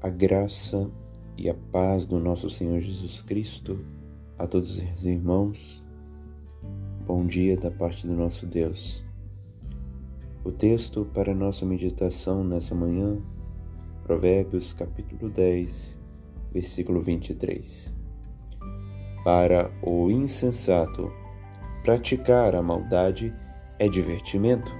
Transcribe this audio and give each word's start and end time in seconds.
A 0.00 0.08
graça 0.08 0.90
e 1.36 1.48
a 1.48 1.54
paz 1.54 2.06
do 2.06 2.18
nosso 2.18 2.50
Senhor 2.50 2.80
Jesus 2.80 3.22
Cristo 3.22 3.84
a 4.38 4.46
todos 4.46 4.78
os 4.78 5.06
irmãos. 5.06 5.84
Bom 7.06 7.26
dia 7.26 7.56
da 7.56 7.70
parte 7.70 8.06
do 8.06 8.14
nosso 8.14 8.46
Deus. 8.46 9.04
O 10.44 10.50
texto 10.50 11.04
para 11.14 11.32
nossa 11.32 11.64
meditação 11.64 12.42
nessa 12.42 12.74
manhã, 12.74 13.16
Provérbios 14.02 14.74
capítulo 14.74 15.30
10, 15.30 16.00
versículo 16.52 17.00
23. 17.00 17.94
Para 19.24 19.70
o 19.82 20.10
insensato, 20.10 21.12
praticar 21.84 22.56
a 22.56 22.62
maldade 22.62 23.32
é 23.78 23.88
divertimento, 23.88 24.72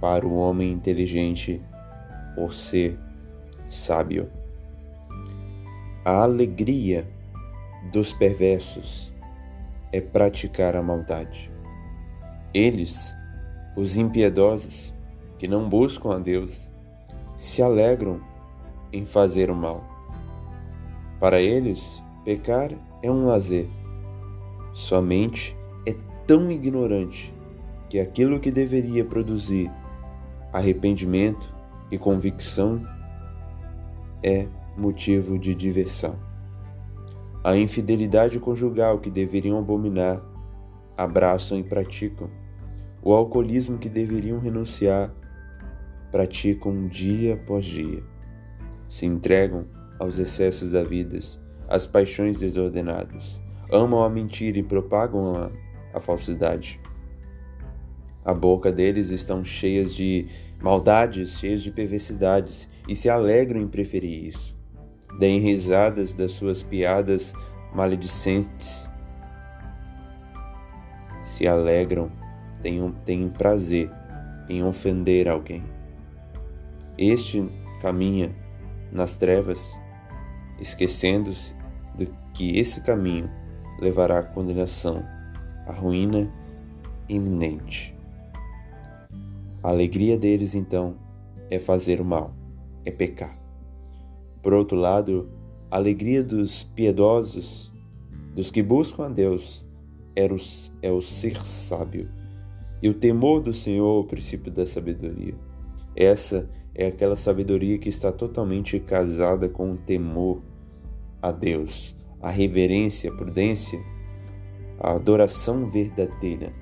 para 0.00 0.26
o 0.26 0.36
homem 0.36 0.72
inteligente, 0.72 1.60
o 2.36 2.48
ser 2.50 2.98
sábio. 3.68 4.30
A 6.04 6.22
alegria 6.22 7.06
dos 7.92 8.12
perversos 8.12 9.12
é 9.92 10.00
praticar 10.00 10.74
a 10.74 10.82
maldade. 10.82 11.50
Eles, 12.54 13.14
os 13.76 13.96
impiedosos, 13.96 14.94
que 15.38 15.46
não 15.46 15.68
buscam 15.68 16.14
a 16.14 16.18
Deus, 16.18 16.70
se 17.36 17.62
alegram 17.62 18.20
em 18.92 19.04
fazer 19.04 19.50
o 19.50 19.54
mal. 19.54 19.84
Para 21.18 21.40
eles, 21.40 22.02
pecar 22.24 22.70
é 23.02 23.10
um 23.10 23.26
lazer. 23.26 23.68
Sua 24.72 25.02
mente 25.02 25.56
é 25.86 25.94
tão 26.26 26.50
ignorante 26.50 27.34
que 27.88 27.98
aquilo 27.98 28.40
que 28.40 28.50
deveria 28.50 29.04
produzir 29.04 29.70
arrependimento 30.52 31.54
e 31.90 31.98
convicção 31.98 32.84
é 34.22 34.46
motivo 34.76 35.38
de 35.38 35.54
diversão. 35.54 36.16
A 37.42 37.56
infidelidade 37.56 38.38
conjugal 38.38 38.98
que 38.98 39.10
deveriam 39.10 39.58
abominar, 39.58 40.20
abraçam 40.96 41.58
e 41.58 41.64
praticam. 41.64 42.28
O 43.02 43.14
alcoolismo 43.14 43.78
que 43.78 43.88
deveriam 43.88 44.38
renunciar, 44.38 45.10
praticam 46.10 46.86
dia 46.88 47.34
após 47.34 47.64
dia. 47.64 48.02
Se 48.88 49.06
entregam 49.06 49.66
aos 49.98 50.18
excessos 50.18 50.72
da 50.72 50.82
vida, 50.82 51.18
às 51.68 51.86
paixões 51.86 52.40
desordenadas. 52.40 53.40
Amam 53.70 54.02
a 54.02 54.10
mentira 54.10 54.58
e 54.58 54.62
propagam 54.62 55.36
a, 55.36 55.50
a 55.94 56.00
falsidade. 56.00 56.79
A 58.30 58.34
boca 58.34 58.70
deles 58.70 59.10
estão 59.10 59.42
cheias 59.42 59.94
de 59.94 60.26
maldades, 60.62 61.38
cheias 61.38 61.62
de 61.62 61.70
perversidades, 61.72 62.68
e 62.88 62.94
se 62.94 63.08
alegram 63.08 63.60
em 63.60 63.66
preferir 63.66 64.24
isso 64.24 64.60
deem 65.18 65.40
risadas 65.40 66.14
das 66.14 66.32
suas 66.32 66.62
piadas 66.62 67.34
maledicentes, 67.74 68.90
se 71.22 71.46
alegram, 71.46 72.10
têm, 72.62 72.92
têm 73.04 73.28
prazer 73.28 73.90
em 74.48 74.62
ofender 74.62 75.28
alguém. 75.28 75.62
Este 76.96 77.48
caminha 77.80 78.34
nas 78.92 79.16
trevas, 79.16 79.78
esquecendo-se 80.60 81.54
de 81.96 82.08
que 82.34 82.58
esse 82.58 82.80
caminho 82.80 83.30
levará 83.80 84.18
à 84.18 84.22
condenação, 84.22 85.04
à 85.66 85.72
ruína 85.72 86.30
iminente. 87.08 87.99
A 89.62 89.68
alegria 89.68 90.16
deles, 90.16 90.54
então, 90.54 90.96
é 91.50 91.58
fazer 91.58 92.00
o 92.00 92.04
mal, 92.04 92.34
é 92.84 92.90
pecar. 92.90 93.38
Por 94.42 94.54
outro 94.54 94.76
lado, 94.76 95.28
a 95.70 95.76
alegria 95.76 96.22
dos 96.22 96.64
piedosos, 96.64 97.70
dos 98.34 98.50
que 98.50 98.62
buscam 98.62 99.06
a 99.06 99.08
Deus, 99.08 99.66
é 100.16 100.90
o 100.90 101.00
ser 101.00 101.36
sábio. 101.42 102.08
E 102.82 102.88
o 102.88 102.94
temor 102.94 103.40
do 103.40 103.52
Senhor 103.52 103.98
é 103.98 104.00
o 104.00 104.08
princípio 104.08 104.50
da 104.50 104.66
sabedoria. 104.66 105.34
Essa 105.94 106.48
é 106.74 106.86
aquela 106.86 107.16
sabedoria 107.16 107.78
que 107.78 107.88
está 107.88 108.10
totalmente 108.10 108.80
casada 108.80 109.48
com 109.48 109.72
o 109.72 109.76
temor 109.76 110.40
a 111.20 111.30
Deus, 111.30 111.94
a 112.22 112.30
reverência, 112.30 113.10
a 113.10 113.14
prudência, 113.14 113.78
a 114.78 114.92
adoração 114.92 115.68
verdadeira. 115.68 116.52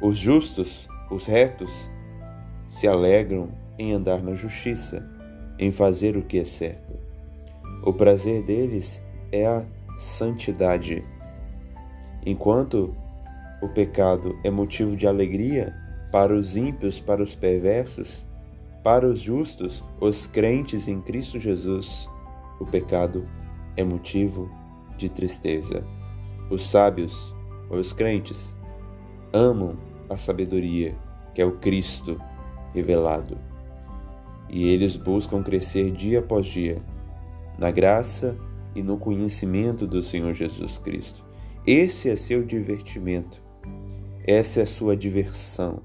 Os 0.00 0.16
justos, 0.16 0.88
os 1.10 1.26
retos, 1.26 1.90
se 2.66 2.86
alegram 2.86 3.48
em 3.78 3.92
andar 3.92 4.22
na 4.22 4.34
justiça 4.34 5.08
em 5.58 5.70
fazer 5.70 6.16
o 6.16 6.22
que 6.22 6.38
é 6.38 6.44
certo. 6.44 6.94
O 7.82 7.92
prazer 7.92 8.42
deles 8.42 9.02
é 9.30 9.46
a 9.46 9.64
santidade. 9.96 11.04
Enquanto 12.24 12.94
o 13.62 13.68
pecado 13.68 14.36
é 14.42 14.50
motivo 14.50 14.96
de 14.96 15.06
alegria 15.06 15.74
para 16.10 16.34
os 16.34 16.56
ímpios, 16.56 17.00
para 17.00 17.22
os 17.22 17.34
perversos, 17.34 18.26
para 18.82 19.06
os 19.06 19.20
justos, 19.20 19.82
os 20.00 20.26
crentes 20.26 20.88
em 20.88 21.00
Cristo 21.00 21.38
Jesus, 21.38 22.08
o 22.60 22.66
pecado 22.66 23.26
é 23.76 23.84
motivo 23.84 24.50
de 24.96 25.08
tristeza. 25.08 25.84
Os 26.50 26.68
sábios, 26.68 27.34
os 27.70 27.92
crentes, 27.92 28.54
amam 29.32 29.76
a 30.08 30.16
sabedoria, 30.16 30.94
que 31.34 31.40
é 31.40 31.44
o 31.44 31.52
Cristo 31.58 32.20
revelado 32.74 33.38
e 34.50 34.68
eles 34.68 34.96
buscam 34.96 35.42
crescer 35.42 35.90
dia 35.90 36.18
após 36.18 36.46
dia 36.46 36.82
na 37.58 37.70
graça 37.70 38.36
e 38.74 38.82
no 38.82 38.98
conhecimento 38.98 39.86
do 39.86 40.02
Senhor 40.02 40.34
Jesus 40.34 40.78
Cristo. 40.78 41.24
Esse 41.66 42.10
é 42.10 42.16
seu 42.16 42.44
divertimento, 42.44 43.42
essa 44.26 44.60
é 44.60 44.66
sua 44.66 44.96
diversão, 44.96 45.82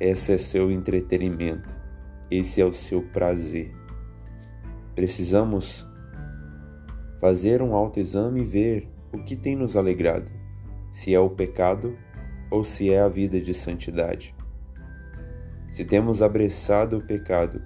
esse 0.00 0.32
é 0.32 0.38
seu 0.38 0.72
entretenimento, 0.72 1.74
esse 2.30 2.60
é 2.60 2.64
o 2.64 2.72
seu 2.72 3.02
prazer. 3.02 3.72
Precisamos 4.94 5.86
fazer 7.20 7.62
um 7.62 7.74
autoexame 7.74 8.40
e 8.40 8.44
ver 8.44 8.88
o 9.12 9.22
que 9.22 9.36
tem 9.36 9.54
nos 9.54 9.76
alegrado, 9.76 10.30
se 10.90 11.14
é 11.14 11.20
o 11.20 11.30
pecado 11.30 11.96
ou 12.50 12.64
se 12.64 12.92
é 12.92 13.00
a 13.00 13.08
vida 13.08 13.40
de 13.40 13.54
santidade. 13.54 14.33
Se 15.74 15.84
temos 15.84 16.22
abraçado 16.22 16.98
o 16.98 17.02
pecado, 17.04 17.60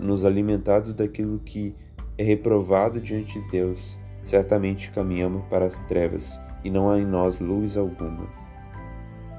nos 0.00 0.24
alimentado 0.24 0.94
daquilo 0.94 1.40
que 1.40 1.74
é 2.16 2.22
reprovado 2.22 3.00
diante 3.00 3.40
de 3.40 3.50
Deus, 3.50 3.98
certamente 4.22 4.92
caminhamos 4.92 5.44
para 5.46 5.66
as 5.66 5.76
trevas 5.88 6.38
e 6.62 6.70
não 6.70 6.88
há 6.88 7.00
em 7.00 7.04
nós 7.04 7.40
luz 7.40 7.76
alguma. 7.76 8.28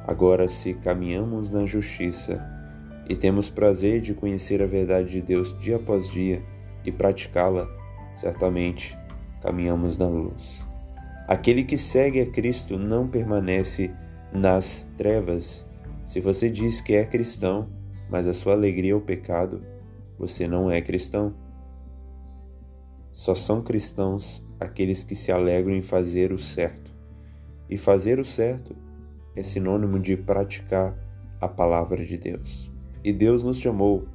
Agora, 0.05 0.49
se 0.49 0.73
caminhamos 0.73 1.49
na 1.49 1.65
justiça 1.65 2.45
e 3.07 3.15
temos 3.15 3.49
prazer 3.49 4.01
de 4.01 4.13
conhecer 4.13 4.61
a 4.61 4.67
verdade 4.67 5.11
de 5.11 5.21
Deus 5.21 5.57
dia 5.57 5.77
após 5.77 6.11
dia 6.11 6.43
e 6.83 6.91
praticá-la, 6.91 7.65
certamente 8.13 8.99
caminhamos 9.41 9.97
na 9.97 10.09
luz. 10.09 10.67
Aquele 11.29 11.63
que 11.63 11.77
segue 11.77 12.19
a 12.19 12.29
Cristo 12.29 12.77
não 12.77 13.07
permanece 13.07 13.89
nas 14.33 14.83
trevas. 14.97 15.65
Se 16.03 16.19
você 16.19 16.49
diz 16.49 16.81
que 16.81 16.93
é 16.93 17.05
cristão, 17.05 17.69
mas 18.09 18.27
a 18.27 18.33
sua 18.33 18.53
alegria 18.53 18.93
é 18.93 18.95
o 18.95 19.01
pecado, 19.01 19.63
você 20.17 20.47
não 20.47 20.69
é 20.69 20.81
cristão. 20.81 21.33
Só 23.11 23.33
são 23.33 23.61
cristãos 23.61 24.45
aqueles 24.59 25.03
que 25.03 25.15
se 25.15 25.31
alegram 25.31 25.75
em 25.75 25.81
fazer 25.81 26.31
o 26.31 26.39
certo. 26.39 26.93
E 27.69 27.77
fazer 27.77 28.19
o 28.19 28.25
certo 28.25 28.75
é 29.35 29.43
sinônimo 29.43 29.99
de 29.99 30.15
praticar 30.15 30.97
a 31.41 31.47
palavra 31.47 32.05
de 32.05 32.17
Deus. 32.17 32.71
E 33.03 33.11
Deus 33.11 33.43
nos 33.43 33.57
chamou 33.57 34.07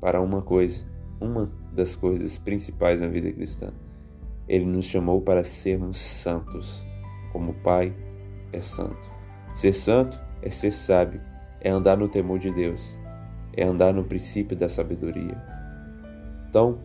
para 0.00 0.20
uma 0.20 0.42
coisa, 0.42 0.86
uma 1.20 1.50
das 1.72 1.96
coisas 1.96 2.38
principais 2.38 3.00
na 3.00 3.08
vida 3.08 3.30
cristã. 3.32 3.72
Ele 4.48 4.64
nos 4.64 4.86
chamou 4.86 5.20
para 5.20 5.44
sermos 5.44 5.98
santos, 5.98 6.86
como 7.32 7.50
o 7.50 7.62
Pai 7.62 7.94
é 8.52 8.60
santo. 8.60 9.10
Ser 9.52 9.74
santo 9.74 10.18
é 10.40 10.50
ser 10.50 10.72
sábio, 10.72 11.20
é 11.60 11.68
andar 11.68 11.96
no 11.96 12.08
temor 12.08 12.38
de 12.38 12.50
Deus 12.52 12.98
é 13.58 13.64
andar 13.64 13.92
no 13.92 14.04
princípio 14.04 14.56
da 14.56 14.68
sabedoria. 14.68 15.36
Então, 16.48 16.78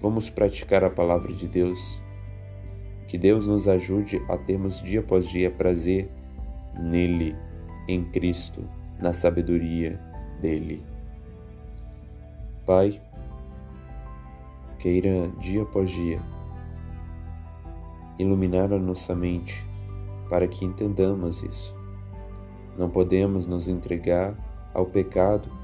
vamos 0.00 0.30
praticar 0.30 0.82
a 0.82 0.88
palavra 0.88 1.30
de 1.34 1.46
Deus. 1.46 2.02
Que 3.06 3.18
Deus 3.18 3.46
nos 3.46 3.68
ajude 3.68 4.22
a 4.26 4.38
termos 4.38 4.80
dia 4.80 5.00
após 5.00 5.28
dia 5.28 5.50
prazer 5.50 6.10
nele, 6.80 7.36
em 7.86 8.02
Cristo, 8.04 8.66
na 8.98 9.12
sabedoria 9.12 10.00
dele. 10.40 10.82
Pai, 12.64 12.98
queira 14.78 15.28
dia 15.40 15.62
após 15.62 15.90
dia 15.90 16.18
iluminar 18.18 18.72
a 18.72 18.78
nossa 18.78 19.14
mente 19.14 19.62
para 20.30 20.48
que 20.48 20.64
entendamos 20.64 21.42
isso. 21.42 21.76
Não 22.78 22.88
podemos 22.88 23.44
nos 23.44 23.68
entregar 23.68 24.34
ao 24.72 24.86
pecado 24.86 25.63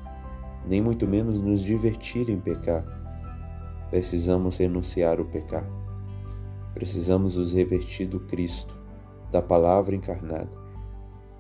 nem 0.67 0.81
muito 0.81 1.07
menos 1.07 1.41
nos 1.41 1.61
divertir 1.62 2.29
em 2.29 2.39
pecar. 2.39 2.85
Precisamos 3.91 4.57
renunciar 4.57 5.21
o 5.21 5.25
pecar. 5.25 5.69
Precisamos 6.75 7.37
nos 7.37 7.53
revertir 7.53 8.07
do 8.07 8.21
Cristo, 8.21 8.77
da 9.31 9.43
palavra 9.43 9.95
encarnada, 9.95 10.51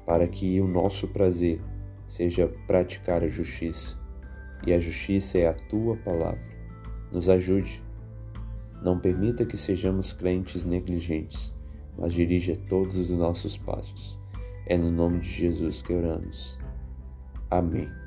para 0.04 0.26
que 0.26 0.60
o 0.60 0.66
nosso 0.66 1.06
prazer 1.08 1.60
seja 2.06 2.48
praticar 2.66 3.22
a 3.22 3.28
justiça. 3.28 3.96
E 4.66 4.72
a 4.72 4.80
justiça 4.80 5.38
é 5.38 5.46
a 5.46 5.54
tua 5.54 5.96
palavra. 5.96 6.50
Nos 7.12 7.28
ajude. 7.28 7.82
Não 8.82 8.98
permita 8.98 9.46
que 9.46 9.56
sejamos 9.56 10.12
crentes 10.12 10.64
negligentes, 10.64 11.54
mas 11.96 12.12
dirija 12.12 12.56
todos 12.68 12.96
os 12.96 13.10
nossos 13.10 13.56
passos. 13.56 14.18
É 14.66 14.76
no 14.76 14.90
nome 14.90 15.20
de 15.20 15.28
Jesus 15.28 15.82
que 15.82 15.92
oramos. 15.92 16.58
Amém. 17.50 17.99